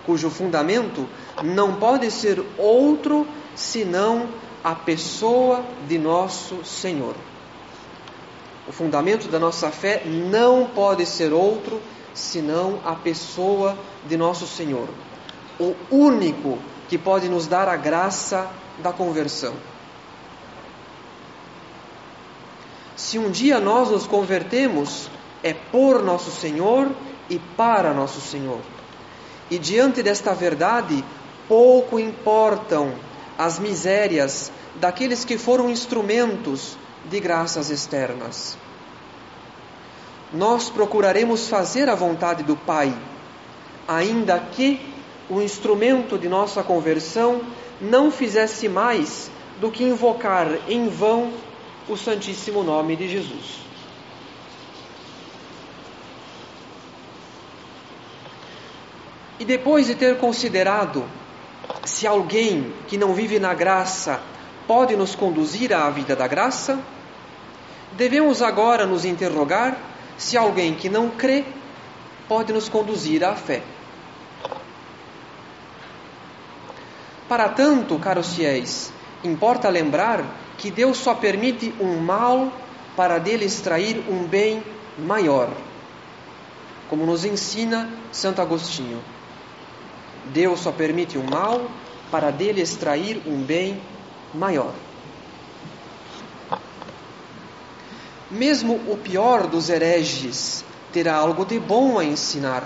cujo 0.05 0.29
fundamento 0.29 1.07
não 1.41 1.75
pode 1.75 2.11
ser 2.11 2.43
outro 2.57 3.25
senão 3.55 4.27
a 4.67 4.75
pessoa 4.75 5.63
de 5.88 5.97
nosso 5.97 6.65
Senhor. 6.65 7.15
O 8.67 8.71
fundamento 8.74 9.29
da 9.29 9.39
nossa 9.39 9.71
fé 9.71 10.03
não 10.05 10.65
pode 10.65 11.05
ser 11.05 11.31
outro 11.31 11.81
senão 12.13 12.77
a 12.83 12.93
pessoa 12.93 13.77
de 14.05 14.17
nosso 14.17 14.45
Senhor, 14.45 14.89
o 15.57 15.74
único 15.89 16.59
que 16.89 16.97
pode 16.97 17.29
nos 17.29 17.47
dar 17.47 17.69
a 17.69 17.77
graça 17.77 18.51
da 18.79 18.91
conversão. 18.91 19.53
Se 22.93 23.17
um 23.17 23.31
dia 23.31 23.62
nós 23.62 23.89
nos 23.89 24.05
convertemos, 24.05 25.09
é 25.41 25.53
por 25.53 26.03
nosso 26.03 26.29
Senhor 26.29 26.91
e 27.29 27.39
para 27.39 27.93
nosso 27.93 28.19
Senhor. 28.19 28.59
E 29.50 29.57
diante 29.57 30.03
desta 30.03 30.33
verdade, 30.33 31.05
pouco 31.47 31.97
importam 31.97 33.07
as 33.38 33.60
misérias 33.60 34.51
daqueles 34.75 35.24
que 35.24 35.38
foram 35.38 35.70
instrumentos 35.70 36.77
de 37.06 37.20
graças 37.20 37.70
externas. 37.70 38.58
Nós 40.34 40.70
procuraremos 40.70 41.48
fazer 41.48 41.88
a 41.88 41.96
vontade 41.96 42.44
do 42.44 42.56
Pai, 42.56 42.94
ainda 43.88 44.39
que 44.39 44.82
o 45.29 45.41
instrumento 45.41 46.17
de 46.17 46.27
nossa 46.27 46.63
conversão 46.63 47.41
não 47.79 48.12
fizesse 48.12 48.67
mais 48.67 49.29
do 49.60 49.72
que 49.72 49.84
invocar 49.84 50.48
em 50.67 50.89
vão 50.89 51.32
o 51.88 51.96
Santíssimo 51.96 52.63
Nome 52.63 52.96
de 52.96 53.08
Jesus. 53.08 53.67
E 59.39 59.46
depois 59.46 59.86
de 59.86 59.96
ter 59.96 60.17
considerado 60.17 61.06
se 61.88 62.06
alguém 62.06 62.74
que 62.88 62.98
não 62.98 63.13
vive 63.13 63.39
na 63.39 63.53
graça 63.53 64.20
pode 64.67 64.96
nos 64.96 65.15
conduzir 65.15 65.74
à 65.74 65.89
vida 65.89 66.15
da 66.15 66.27
graça, 66.27 66.77
devemos 67.94 68.41
agora 68.41 68.86
nos 68.86 69.06
interrogar 69.06 69.77
se 70.17 70.38
alguém 70.38 70.75
que 70.75 70.89
não 70.89 71.10
crê 71.10 71.46
pode 72.27 72.51
nos 72.51 72.67
conduzir 72.67 73.24
à 73.24 73.36
fé. 73.36 73.63
Para 77.30 77.47
tanto, 77.50 77.97
caros 78.00 78.36
fiéis, 78.36 78.91
importa 79.23 79.69
lembrar 79.69 80.26
que 80.58 80.69
Deus 80.69 80.97
só 80.97 81.13
permite 81.13 81.73
um 81.80 82.00
mal 82.00 82.52
para 82.97 83.17
dele 83.17 83.45
extrair 83.45 84.04
um 84.10 84.26
bem 84.26 84.62
maior, 84.97 85.50
como 86.89 87.06
nos 87.06 87.23
ensina 87.23 87.89
Santo 88.12 88.41
Agostinho. 88.41 89.02
Deus 90.33 90.59
só 90.59 90.71
permite 90.71 91.17
um 91.17 91.23
mal 91.23 91.69
para 92.11 92.31
dele 92.31 92.61
extrair 92.61 93.21
um 93.25 93.41
bem 93.41 93.81
maior. 94.33 94.73
Mesmo 98.29 98.75
o 98.91 98.97
pior 98.97 99.47
dos 99.47 99.69
hereges 99.69 100.63
terá 100.91 101.15
algo 101.15 101.45
de 101.45 101.59
bom 101.59 101.97
a 101.97 102.03
ensinar, 102.03 102.63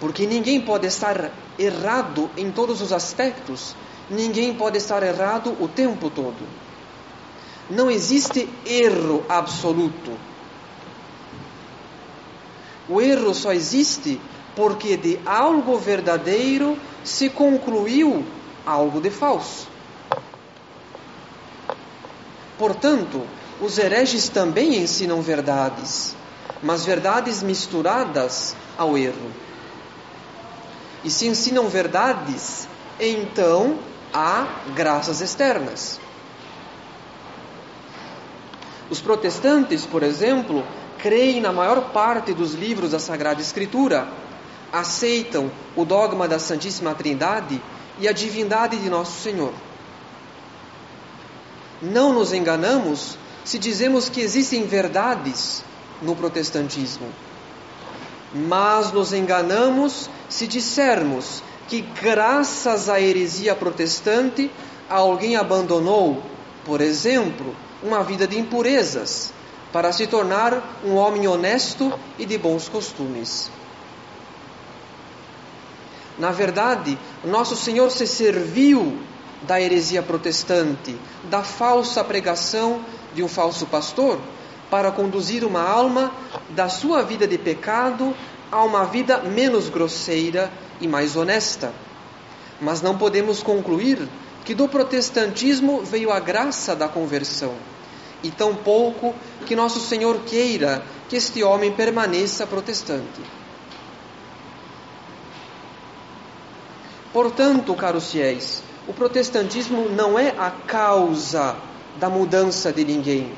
porque 0.00 0.26
ninguém 0.26 0.60
pode 0.60 0.86
estar 0.86 1.30
errado 1.58 2.30
em 2.36 2.50
todos 2.50 2.80
os 2.80 2.92
aspectos, 2.92 3.74
ninguém 4.10 4.54
pode 4.54 4.78
estar 4.78 5.02
errado 5.02 5.54
o 5.60 5.68
tempo 5.68 6.10
todo. 6.10 6.46
Não 7.70 7.90
existe 7.90 8.48
erro 8.66 9.24
absoluto. 9.28 10.12
O 12.88 13.00
erro 13.00 13.34
só 13.34 13.52
existe 13.52 14.20
porque 14.54 14.96
de 14.96 15.18
algo 15.24 15.78
verdadeiro 15.78 16.76
se 17.04 17.30
concluiu 17.30 18.24
algo 18.66 19.00
de 19.00 19.10
falso. 19.10 19.68
Portanto, 22.58 23.22
os 23.60 23.78
hereges 23.78 24.28
também 24.28 24.76
ensinam 24.76 25.20
verdades, 25.20 26.14
mas 26.62 26.84
verdades 26.84 27.42
misturadas 27.42 28.54
ao 28.78 28.96
erro. 28.96 29.30
E 31.04 31.10
se 31.10 31.26
ensinam 31.26 31.68
verdades, 31.68 32.68
então 33.00 33.78
há 34.12 34.46
graças 34.74 35.20
externas. 35.20 35.98
Os 38.88 39.00
protestantes, 39.00 39.86
por 39.86 40.02
exemplo, 40.02 40.62
creem 40.98 41.40
na 41.40 41.50
maior 41.50 41.92
parte 41.92 42.32
dos 42.32 42.54
livros 42.54 42.90
da 42.92 42.98
Sagrada 42.98 43.40
Escritura, 43.40 44.06
aceitam 44.72 45.50
o 45.76 45.84
dogma 45.84 46.26
da 46.26 46.38
Santíssima 46.38 46.94
Trindade 46.94 47.60
e 47.98 48.08
a 48.08 48.12
divindade 48.12 48.78
de 48.78 48.88
nosso 48.88 49.20
Senhor. 49.20 49.52
Não 51.82 52.12
nos 52.12 52.32
enganamos 52.32 53.18
se 53.44 53.58
dizemos 53.58 54.08
que 54.08 54.20
existem 54.20 54.64
verdades 54.64 55.64
no 56.00 56.16
protestantismo, 56.16 57.08
mas 58.34 58.92
nos 58.92 59.12
enganamos 59.12 60.08
se 60.28 60.46
dissermos 60.46 61.42
que, 61.68 61.80
graças 61.80 62.88
à 62.88 63.00
heresia 63.00 63.54
protestante, 63.54 64.50
alguém 64.88 65.36
abandonou, 65.36 66.22
por 66.64 66.80
exemplo, 66.80 67.54
uma 67.82 68.02
vida 68.02 68.26
de 68.26 68.38
impurezas 68.38 69.32
para 69.72 69.92
se 69.92 70.06
tornar 70.06 70.80
um 70.84 70.94
homem 70.94 71.26
honesto 71.26 71.92
e 72.18 72.24
de 72.24 72.38
bons 72.38 72.68
costumes. 72.68 73.50
Na 76.18 76.30
verdade, 76.30 76.98
nosso 77.24 77.56
Senhor 77.56 77.90
se 77.90 78.06
serviu 78.06 78.98
da 79.42 79.60
heresia 79.60 80.02
protestante, 80.02 80.96
da 81.24 81.42
falsa 81.42 82.04
pregação 82.04 82.80
de 83.14 83.22
um 83.22 83.28
falso 83.28 83.66
pastor, 83.66 84.18
para 84.70 84.90
conduzir 84.90 85.44
uma 85.44 85.62
alma 85.62 86.12
da 86.50 86.68
sua 86.68 87.02
vida 87.02 87.26
de 87.26 87.36
pecado 87.36 88.14
a 88.50 88.62
uma 88.62 88.84
vida 88.84 89.18
menos 89.18 89.68
grosseira 89.68 90.50
e 90.80 90.88
mais 90.88 91.16
honesta. 91.16 91.72
Mas 92.60 92.80
não 92.80 92.96
podemos 92.96 93.42
concluir 93.42 94.08
que 94.44 94.54
do 94.54 94.68
protestantismo 94.68 95.82
veio 95.82 96.10
a 96.10 96.20
graça 96.20 96.74
da 96.74 96.88
conversão, 96.88 97.54
e 98.22 98.30
tampouco 98.30 99.14
que 99.46 99.56
nosso 99.56 99.80
Senhor 99.80 100.20
queira 100.20 100.82
que 101.08 101.16
este 101.16 101.42
homem 101.42 101.72
permaneça 101.72 102.46
protestante. 102.46 103.20
Portanto, 107.12 107.74
caros 107.74 108.10
fiéis, 108.10 108.62
o 108.88 108.92
protestantismo 108.92 109.88
não 109.90 110.18
é 110.18 110.30
a 110.30 110.50
causa 110.50 111.56
da 111.98 112.08
mudança 112.08 112.72
de 112.72 112.84
ninguém, 112.84 113.32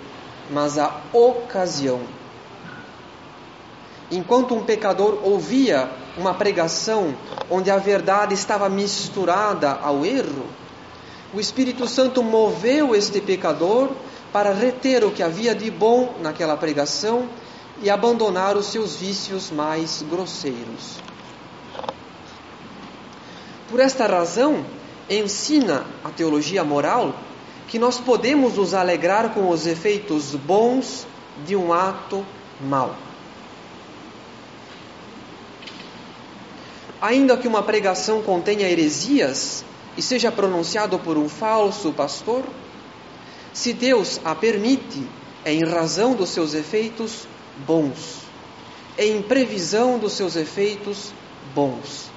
mas 0.51 0.79
a 0.79 1.01
ocasião. 1.13 2.01
Enquanto 4.11 4.55
um 4.55 4.63
pecador 4.63 5.19
ouvia 5.23 5.91
uma 6.17 6.35
pregação 6.35 7.15
onde 7.51 7.71
a 7.71 7.79
verdade 7.79 8.35
estava 8.35 8.69
misturada 8.69 9.73
ao 9.73 10.05
erro, 10.05 10.47
o 11.33 11.41
Espírito 11.41 11.89
Santo 11.89 12.23
moveu 12.23 12.95
este 12.95 13.21
pecador 13.21 13.91
para 14.33 14.53
reter 14.53 15.05
o 15.05 15.11
que 15.11 15.23
havia 15.23 15.55
de 15.55 15.69
bom 15.71 16.15
naquela 16.21 16.57
pregação 16.57 17.29
e 17.83 17.91
abandonar 17.91 18.57
os 18.57 18.67
seus 18.67 18.95
vícios 18.95 19.51
mais 19.51 20.03
grosseiros. 20.09 21.03
Por 23.75 23.81
esta 23.81 24.07
razão, 24.07 24.65
ensina 25.11 25.85
a 26.05 26.09
teologia 26.09 26.63
moral 26.63 27.13
que 27.67 27.77
nós 27.77 27.99
podemos 27.99 28.55
nos 28.55 28.73
alegrar 28.73 29.35
com 29.35 29.49
os 29.49 29.67
efeitos 29.67 30.37
bons 30.37 31.05
de 31.45 31.57
um 31.57 31.73
ato 31.73 32.25
mau. 32.61 32.95
Ainda 37.03 37.37
que 37.37 37.49
uma 37.49 37.65
pregação 37.65 38.23
contenha 38.23 38.71
heresias 38.71 39.65
e 39.97 40.03
seja 40.03 40.31
pronunciado 40.31 40.97
por 41.01 41.19
um 41.19 41.29
falso 41.29 41.93
pastor, 41.93 42.45
se 43.53 43.73
Deus 43.73 44.21
a 44.25 44.37
permite, 44.37 45.05
é 45.45 45.53
em 45.53 45.65
razão 45.65 46.15
dos 46.15 46.29
seus 46.29 46.55
efeitos 46.55 47.27
bons, 47.67 48.21
é 48.97 49.05
em 49.05 49.21
previsão 49.21 49.99
dos 49.99 50.13
seus 50.13 50.37
efeitos 50.37 51.13
bons. 51.53 52.14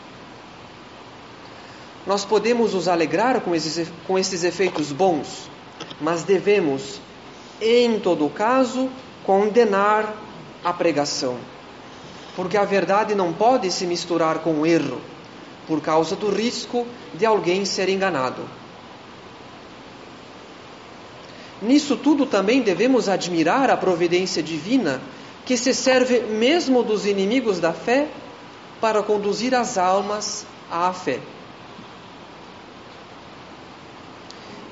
Nós 2.08 2.24
podemos 2.24 2.74
nos 2.74 2.88
alegrar 2.88 3.42
com 3.42 3.54
esses, 3.54 3.92
com 4.08 4.18
esses 4.18 4.46
efeitos 4.46 4.94
bons, 4.94 5.50
mas 6.00 6.24
devemos, 6.24 7.02
em 7.62 8.00
todo 8.00 8.30
caso, 8.30 8.90
condenar 9.26 10.16
a 10.64 10.72
pregação. 10.72 11.38
Porque 12.34 12.56
a 12.56 12.64
verdade 12.64 13.14
não 13.14 13.34
pode 13.34 13.70
se 13.70 13.86
misturar 13.86 14.40
com 14.40 14.62
o 14.62 14.66
erro, 14.66 15.02
por 15.68 15.82
causa 15.82 16.16
do 16.16 16.30
risco 16.30 16.88
de 17.14 17.26
alguém 17.26 17.66
ser 17.66 17.90
enganado. 17.90 18.42
Nisso 21.62 21.98
tudo 21.98 22.26
também 22.26 22.62
devemos 22.62 23.10
admirar 23.10 23.70
a 23.70 23.76
providência 23.76 24.42
divina, 24.42 25.02
que 25.46 25.58
se 25.58 25.74
serve 25.74 26.22
mesmo 26.22 26.84
dos 26.84 27.06
inimigos 27.06 27.60
da 27.60 27.74
fé 27.74 28.08
para 28.80 29.04
conduzir 29.04 29.54
as 29.54 29.78
almas 29.78 30.46
à 30.72 30.94
fé. 30.94 31.20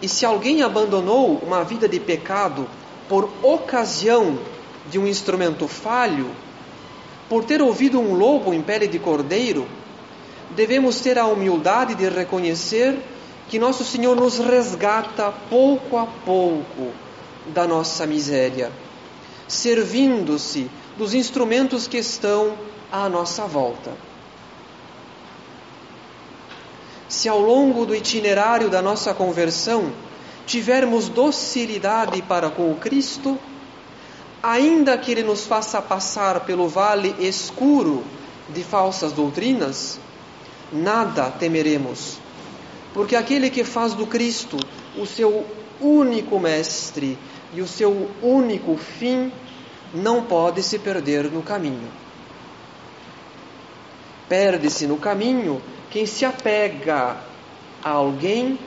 E 0.01 0.07
se 0.07 0.25
alguém 0.25 0.61
abandonou 0.61 1.37
uma 1.37 1.63
vida 1.63 1.87
de 1.87 1.99
pecado 1.99 2.67
por 3.07 3.29
ocasião 3.41 4.37
de 4.89 4.99
um 4.99 5.07
instrumento 5.07 5.67
falho, 5.67 6.29
por 7.29 7.43
ter 7.43 7.61
ouvido 7.61 7.99
um 7.99 8.13
lobo 8.13 8.53
em 8.53 8.61
pele 8.61 8.87
de 8.87 8.99
cordeiro, 8.99 9.67
devemos 10.51 10.99
ter 10.99 11.17
a 11.17 11.25
humildade 11.25 11.95
de 11.95 12.07
reconhecer 12.07 12.97
que 13.49 13.59
nosso 13.59 13.83
Senhor 13.83 14.15
nos 14.15 14.39
resgata 14.39 15.31
pouco 15.49 15.97
a 15.97 16.05
pouco 16.05 16.91
da 17.47 17.67
nossa 17.67 18.05
miséria, 18.05 18.71
servindo-se 19.47 20.69
dos 20.97 21.13
instrumentos 21.13 21.87
que 21.87 21.97
estão 21.97 22.57
à 22.91 23.07
nossa 23.07 23.45
volta. 23.45 23.91
Se 27.07 27.29
ao 27.29 27.39
longo 27.39 27.85
do 27.85 27.95
itinerário 27.95 28.69
da 28.69 28.81
nossa 28.81 29.13
conversão 29.13 29.91
tivermos 30.45 31.09
docilidade 31.09 32.21
para 32.21 32.49
com 32.49 32.71
o 32.71 32.75
Cristo, 32.75 33.37
ainda 34.41 34.97
que 34.97 35.11
Ele 35.11 35.23
nos 35.23 35.45
faça 35.45 35.81
passar 35.81 36.41
pelo 36.41 36.67
vale 36.67 37.15
escuro 37.19 38.03
de 38.49 38.63
falsas 38.63 39.11
doutrinas, 39.11 39.99
nada 40.71 41.31
temeremos, 41.31 42.17
porque 42.93 43.15
aquele 43.15 43.49
que 43.49 43.63
faz 43.63 43.93
do 43.93 44.05
Cristo 44.05 44.57
o 44.97 45.05
seu 45.05 45.45
único 45.81 46.39
mestre 46.39 47.17
e 47.53 47.61
o 47.61 47.67
seu 47.67 48.09
único 48.21 48.77
fim 48.77 49.31
não 49.93 50.23
pode 50.23 50.61
se 50.61 50.79
perder 50.79 51.31
no 51.31 51.41
caminho. 51.41 51.89
Perde-se 54.27 54.87
no 54.87 54.97
caminho 54.97 55.61
quem 55.95 56.05
se 56.05 56.25
apega 56.25 57.15
a 57.81 57.89
alguém 57.89 58.59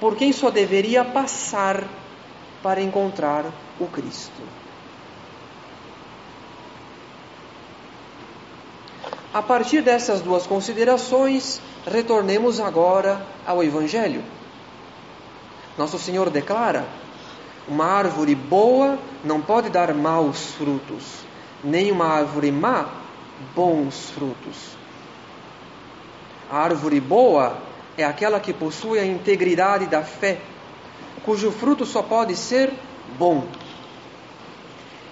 por 0.00 0.16
quem 0.16 0.32
só 0.32 0.50
deveria 0.50 1.04
passar 1.04 1.84
para 2.60 2.82
encontrar 2.82 3.44
o 3.78 3.86
Cristo. 3.86 4.42
A 9.32 9.40
partir 9.40 9.80
dessas 9.80 10.22
duas 10.22 10.44
considerações, 10.44 11.60
retornemos 11.86 12.58
agora 12.58 13.24
ao 13.46 13.62
Evangelho. 13.62 14.24
Nosso 15.78 16.00
Senhor 16.00 16.30
declara: 16.30 16.84
uma 17.68 17.86
árvore 17.86 18.34
boa 18.34 18.98
não 19.22 19.40
pode 19.40 19.70
dar 19.70 19.94
maus 19.94 20.50
frutos, 20.54 21.20
nem 21.62 21.92
uma 21.92 22.06
árvore 22.06 22.50
má 22.50 22.88
bons 23.54 24.10
frutos. 24.10 24.81
A 26.52 26.58
árvore 26.58 27.00
boa 27.00 27.56
é 27.96 28.04
aquela 28.04 28.38
que 28.38 28.52
possui 28.52 28.98
a 28.98 29.06
integridade 29.06 29.86
da 29.86 30.02
fé, 30.02 30.38
cujo 31.24 31.50
fruto 31.50 31.86
só 31.86 32.02
pode 32.02 32.36
ser 32.36 32.70
bom. 33.18 33.46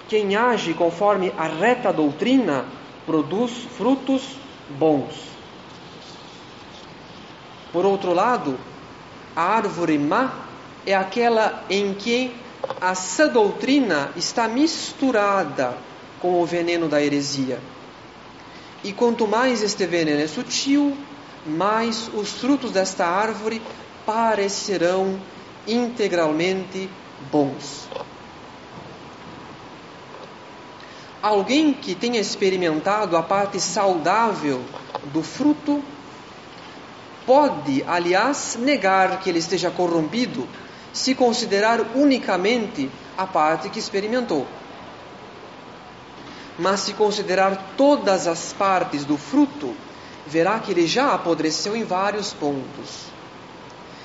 Quem 0.07 0.37
age 0.37 0.75
conforme 0.75 1.33
a 1.39 1.45
reta 1.45 1.95
doutrina 1.95 2.67
produz 3.07 3.53
frutos 3.75 4.37
bons. 4.69 5.15
Por 7.73 7.87
outro 7.87 8.13
lado, 8.13 8.59
a 9.35 9.43
árvore 9.43 9.99
má 9.99 10.45
é 10.85 10.95
aquela 10.95 11.65
em 11.71 11.95
que 11.95 12.35
a 12.79 12.95
sã 12.95 13.29
doutrina 13.29 14.11
está 14.15 14.47
misturada 14.47 15.75
com 16.21 16.43
o 16.43 16.45
veneno 16.45 16.87
da 16.87 17.03
heresia. 17.03 17.59
E 18.85 18.93
quanto 18.93 19.27
mais 19.27 19.63
este 19.63 19.87
veneno 19.87 20.21
é 20.21 20.27
sutil, 20.27 20.95
mais 21.47 22.11
os 22.13 22.33
frutos 22.33 22.71
desta 22.71 23.07
árvore 23.07 23.63
parecerão 24.05 25.21
integralmente 25.67 26.89
bons. 27.31 27.89
Alguém 31.23 31.73
que 31.73 31.95
tenha 31.95 32.19
experimentado 32.19 33.17
a 33.17 33.23
parte 33.23 33.61
saudável 33.61 34.63
do 35.13 35.23
fruto 35.23 35.83
pode, 37.27 37.85
aliás, 37.87 38.57
negar 38.59 39.21
que 39.21 39.29
ele 39.29 39.39
esteja 39.39 39.71
corrompido 39.71 40.49
se 40.93 41.15
considerar 41.15 41.81
unicamente 41.95 42.91
a 43.17 43.27
parte 43.27 43.69
que 43.69 43.79
experimentou. 43.79 44.47
Mas 46.59 46.81
se 46.81 46.95
considerar 46.95 47.75
todas 47.77 48.27
as 48.27 48.53
partes 48.53 49.05
do 49.05 49.17
fruto, 49.17 49.75
verá 50.27 50.59
que 50.59 50.71
ele 50.73 50.87
já 50.87 51.15
apodreceu 51.15 51.77
em 51.77 51.85
vários 51.85 52.33
pontos. 52.33 53.07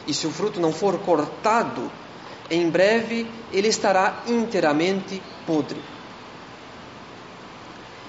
E 0.07 0.13
se 0.13 0.27
o 0.27 0.31
fruto 0.31 0.59
não 0.59 0.71
for 0.71 0.99
cortado, 0.99 1.91
em 2.49 2.69
breve 2.69 3.27
ele 3.51 3.67
estará 3.67 4.23
inteiramente 4.27 5.21
podre. 5.45 5.81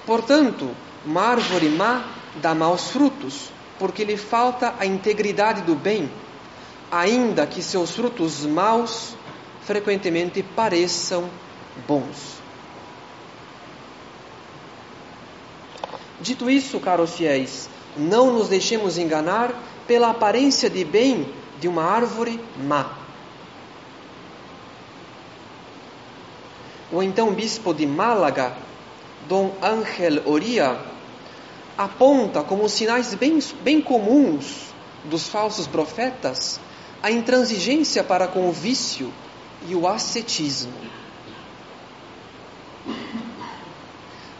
Portanto, 0.05 0.69
uma 1.05 1.21
árvore 1.21 1.69
má 1.69 2.05
dá 2.35 2.53
maus 2.53 2.89
frutos, 2.91 3.51
porque 3.79 4.03
lhe 4.03 4.17
falta 4.17 4.75
a 4.79 4.85
integridade 4.85 5.61
do 5.61 5.75
bem, 5.75 6.11
ainda 6.91 7.45
que 7.45 7.61
seus 7.61 7.91
frutos 7.91 8.45
maus 8.45 9.15
frequentemente 9.61 10.41
pareçam 10.41 11.29
bons. 11.87 12.37
Dito 16.19 16.49
isso, 16.49 16.79
caros 16.79 17.15
fiéis, 17.15 17.69
não 17.97 18.31
nos 18.33 18.49
deixemos 18.49 18.97
enganar 18.97 19.53
pela 19.87 20.09
aparência 20.11 20.69
de 20.69 20.83
bem 20.83 21.33
de 21.59 21.67
uma 21.67 21.83
árvore 21.83 22.39
má. 22.57 22.97
O 26.91 27.03
então 27.03 27.33
bispo 27.33 27.73
de 27.73 27.85
Málaga, 27.85 28.53
Dom 29.27 29.53
Ángel 29.61 30.21
Oria, 30.25 30.79
aponta 31.77 32.43
como 32.43 32.69
sinais 32.69 33.13
bem, 33.13 33.39
bem 33.61 33.81
comuns 33.81 34.67
dos 35.03 35.27
falsos 35.27 35.67
profetas 35.67 36.59
a 37.01 37.11
intransigência 37.11 38.03
para 38.03 38.27
com 38.27 38.49
o 38.49 38.51
vício 38.51 39.13
e 39.67 39.75
o 39.75 39.87
ascetismo. 39.87 40.73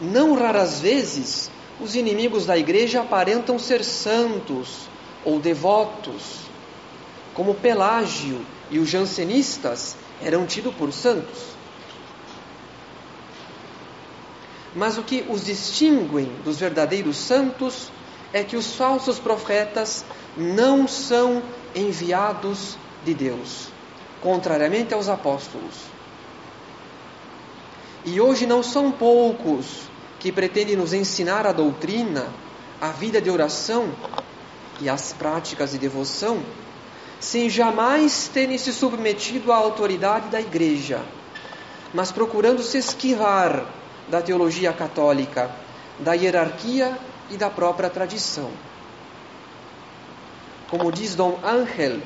Não 0.02 0.36
raras 0.36 0.80
vezes 0.80 1.52
os 1.80 1.96
inimigos 1.96 2.46
da 2.46 2.58
igreja 2.58 3.02
aparentam 3.02 3.60
ser 3.60 3.84
santos 3.84 4.88
ou 5.24 5.40
devotos, 5.40 6.42
como 7.34 7.54
Pelágio 7.54 8.44
e 8.72 8.80
os 8.80 8.90
jansenistas 8.90 9.96
eram 10.22 10.46
tidos 10.46 10.74
por 10.74 10.92
santos. 10.92 11.56
Mas 14.76 14.98
o 14.98 15.04
que 15.04 15.26
os 15.30 15.46
distinguem 15.46 16.32
dos 16.44 16.58
verdadeiros 16.58 17.18
santos 17.18 17.92
é 18.34 18.44
que 18.44 18.56
os 18.56 18.74
falsos 18.74 19.20
profetas 19.20 20.04
não 20.36 20.88
são 20.88 21.42
enviados 21.76 22.78
de 23.04 23.14
Deus, 23.14 23.68
contrariamente 24.22 24.94
aos 24.94 25.10
apóstolos. 25.10 25.76
E 28.06 28.20
hoje 28.20 28.46
não 28.46 28.62
são 28.62 28.92
poucos 28.92 29.90
que 30.20 30.32
pretende 30.32 30.76
nos 30.76 30.94
ensinar 30.94 31.46
a 31.46 31.52
doutrina, 31.52 32.28
a 32.82 32.90
vida 32.90 33.22
de 33.22 33.30
oração 33.30 33.90
e 34.80 34.90
as 34.90 35.14
práticas 35.14 35.72
de 35.72 35.78
devoção, 35.78 36.40
sem 37.20 37.50
jamais 37.50 38.28
terem 38.28 38.58
se 38.58 38.72
submetido 38.72 39.52
à 39.52 39.56
autoridade 39.56 40.30
da 40.30 40.40
igreja, 40.40 41.02
mas 41.94 42.12
procurando 42.12 42.62
se 42.62 42.78
esquivar 42.78 43.66
da 44.08 44.22
teologia 44.22 44.72
católica, 44.72 45.50
da 46.00 46.14
hierarquia 46.14 46.98
e 47.30 47.38
da 47.38 47.50
própria 47.50 47.90
tradição. 47.90 48.52
Como 50.70 50.92
diz 50.92 51.16
Dom 51.16 51.40
Ángel, 51.44 52.02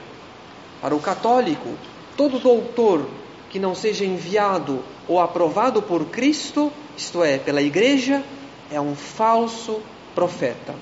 para 0.81 0.95
o 0.95 0.99
católico, 0.99 1.75
todo 2.15 2.39
doutor 2.39 3.07
que 3.49 3.59
não 3.59 3.75
seja 3.75 4.05
enviado 4.05 4.83
ou 5.07 5.19
aprovado 5.19 5.81
por 5.81 6.05
Cristo, 6.05 6.71
isto 6.97 7.23
é, 7.23 7.37
pela 7.37 7.61
Igreja, 7.61 8.23
é 8.71 8.79
um 8.79 8.95
falso 8.95 9.81
profeta. 10.13 10.73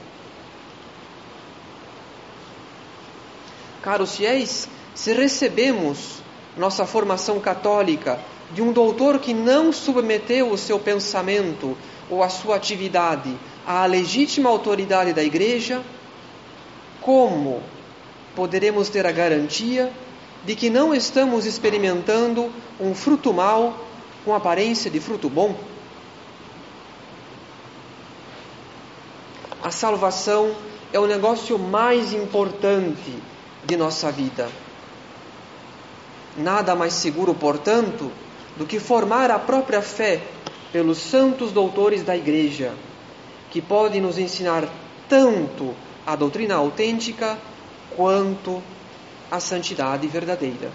Caros 3.82 4.16
fiéis, 4.16 4.68
se 4.94 5.14
recebemos 5.14 6.22
nossa 6.58 6.86
formação 6.86 7.40
católica 7.40 8.20
de 8.52 8.62
um 8.62 8.74
doutor 8.74 9.20
que 9.20 9.34
não 9.34 9.72
submeteu 9.72 10.52
o 10.52 10.58
seu 10.58 10.80
pensamento 10.80 11.78
ou 12.10 12.24
a 12.24 12.30
sua 12.30 12.56
atividade 12.56 13.34
à 13.66 13.86
legítima 13.86 14.50
autoridade 14.50 15.14
da 15.14 15.24
Igreja, 15.24 15.82
como 17.02 17.62
poderemos 18.36 18.90
ter 18.90 19.06
a 19.06 19.12
garantia 19.12 19.92
de 20.44 20.56
que 20.56 20.70
não 20.70 20.94
estamos 20.94 21.46
experimentando 21.46 22.52
um 22.80 22.96
fruto 22.96 23.34
mau 23.34 23.86
com 24.26 24.34
aparência 24.34 24.90
de 24.90 25.00
fruto 25.00 25.30
bom? 25.30 25.56
A 29.62 29.72
salvação 29.72 30.56
é 30.94 31.00
o 31.00 31.06
negócio 31.06 31.60
mais 31.60 32.14
importante 32.14 33.22
de 33.66 33.76
nossa 33.76 34.12
vida. 34.12 34.50
Nada 36.38 36.76
mais 36.76 36.94
seguro, 36.94 37.34
portanto, 37.34 38.12
do 38.56 38.66
que 38.66 38.80
formar 38.80 39.30
a 39.30 39.38
própria 39.40 39.82
fé 39.82 40.22
pelos 40.72 40.98
santos 40.98 41.52
doutores 41.52 42.04
da 42.04 42.16
Igreja, 42.16 42.74
que 43.52 43.62
podem 43.62 44.00
nos 44.00 44.18
ensinar 44.18 44.68
tanto 45.08 45.76
a 46.06 46.16
doutrina 46.16 46.56
autêntica 46.56 47.38
quanto 47.96 48.62
a 49.30 49.40
santidade 49.40 50.08
verdadeira. 50.08 50.72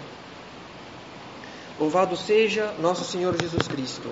Louvado 1.79 2.15
seja 2.15 2.73
nosso 2.79 3.03
Senhor 3.03 3.35
Jesus 3.39 3.67
Cristo. 3.67 4.09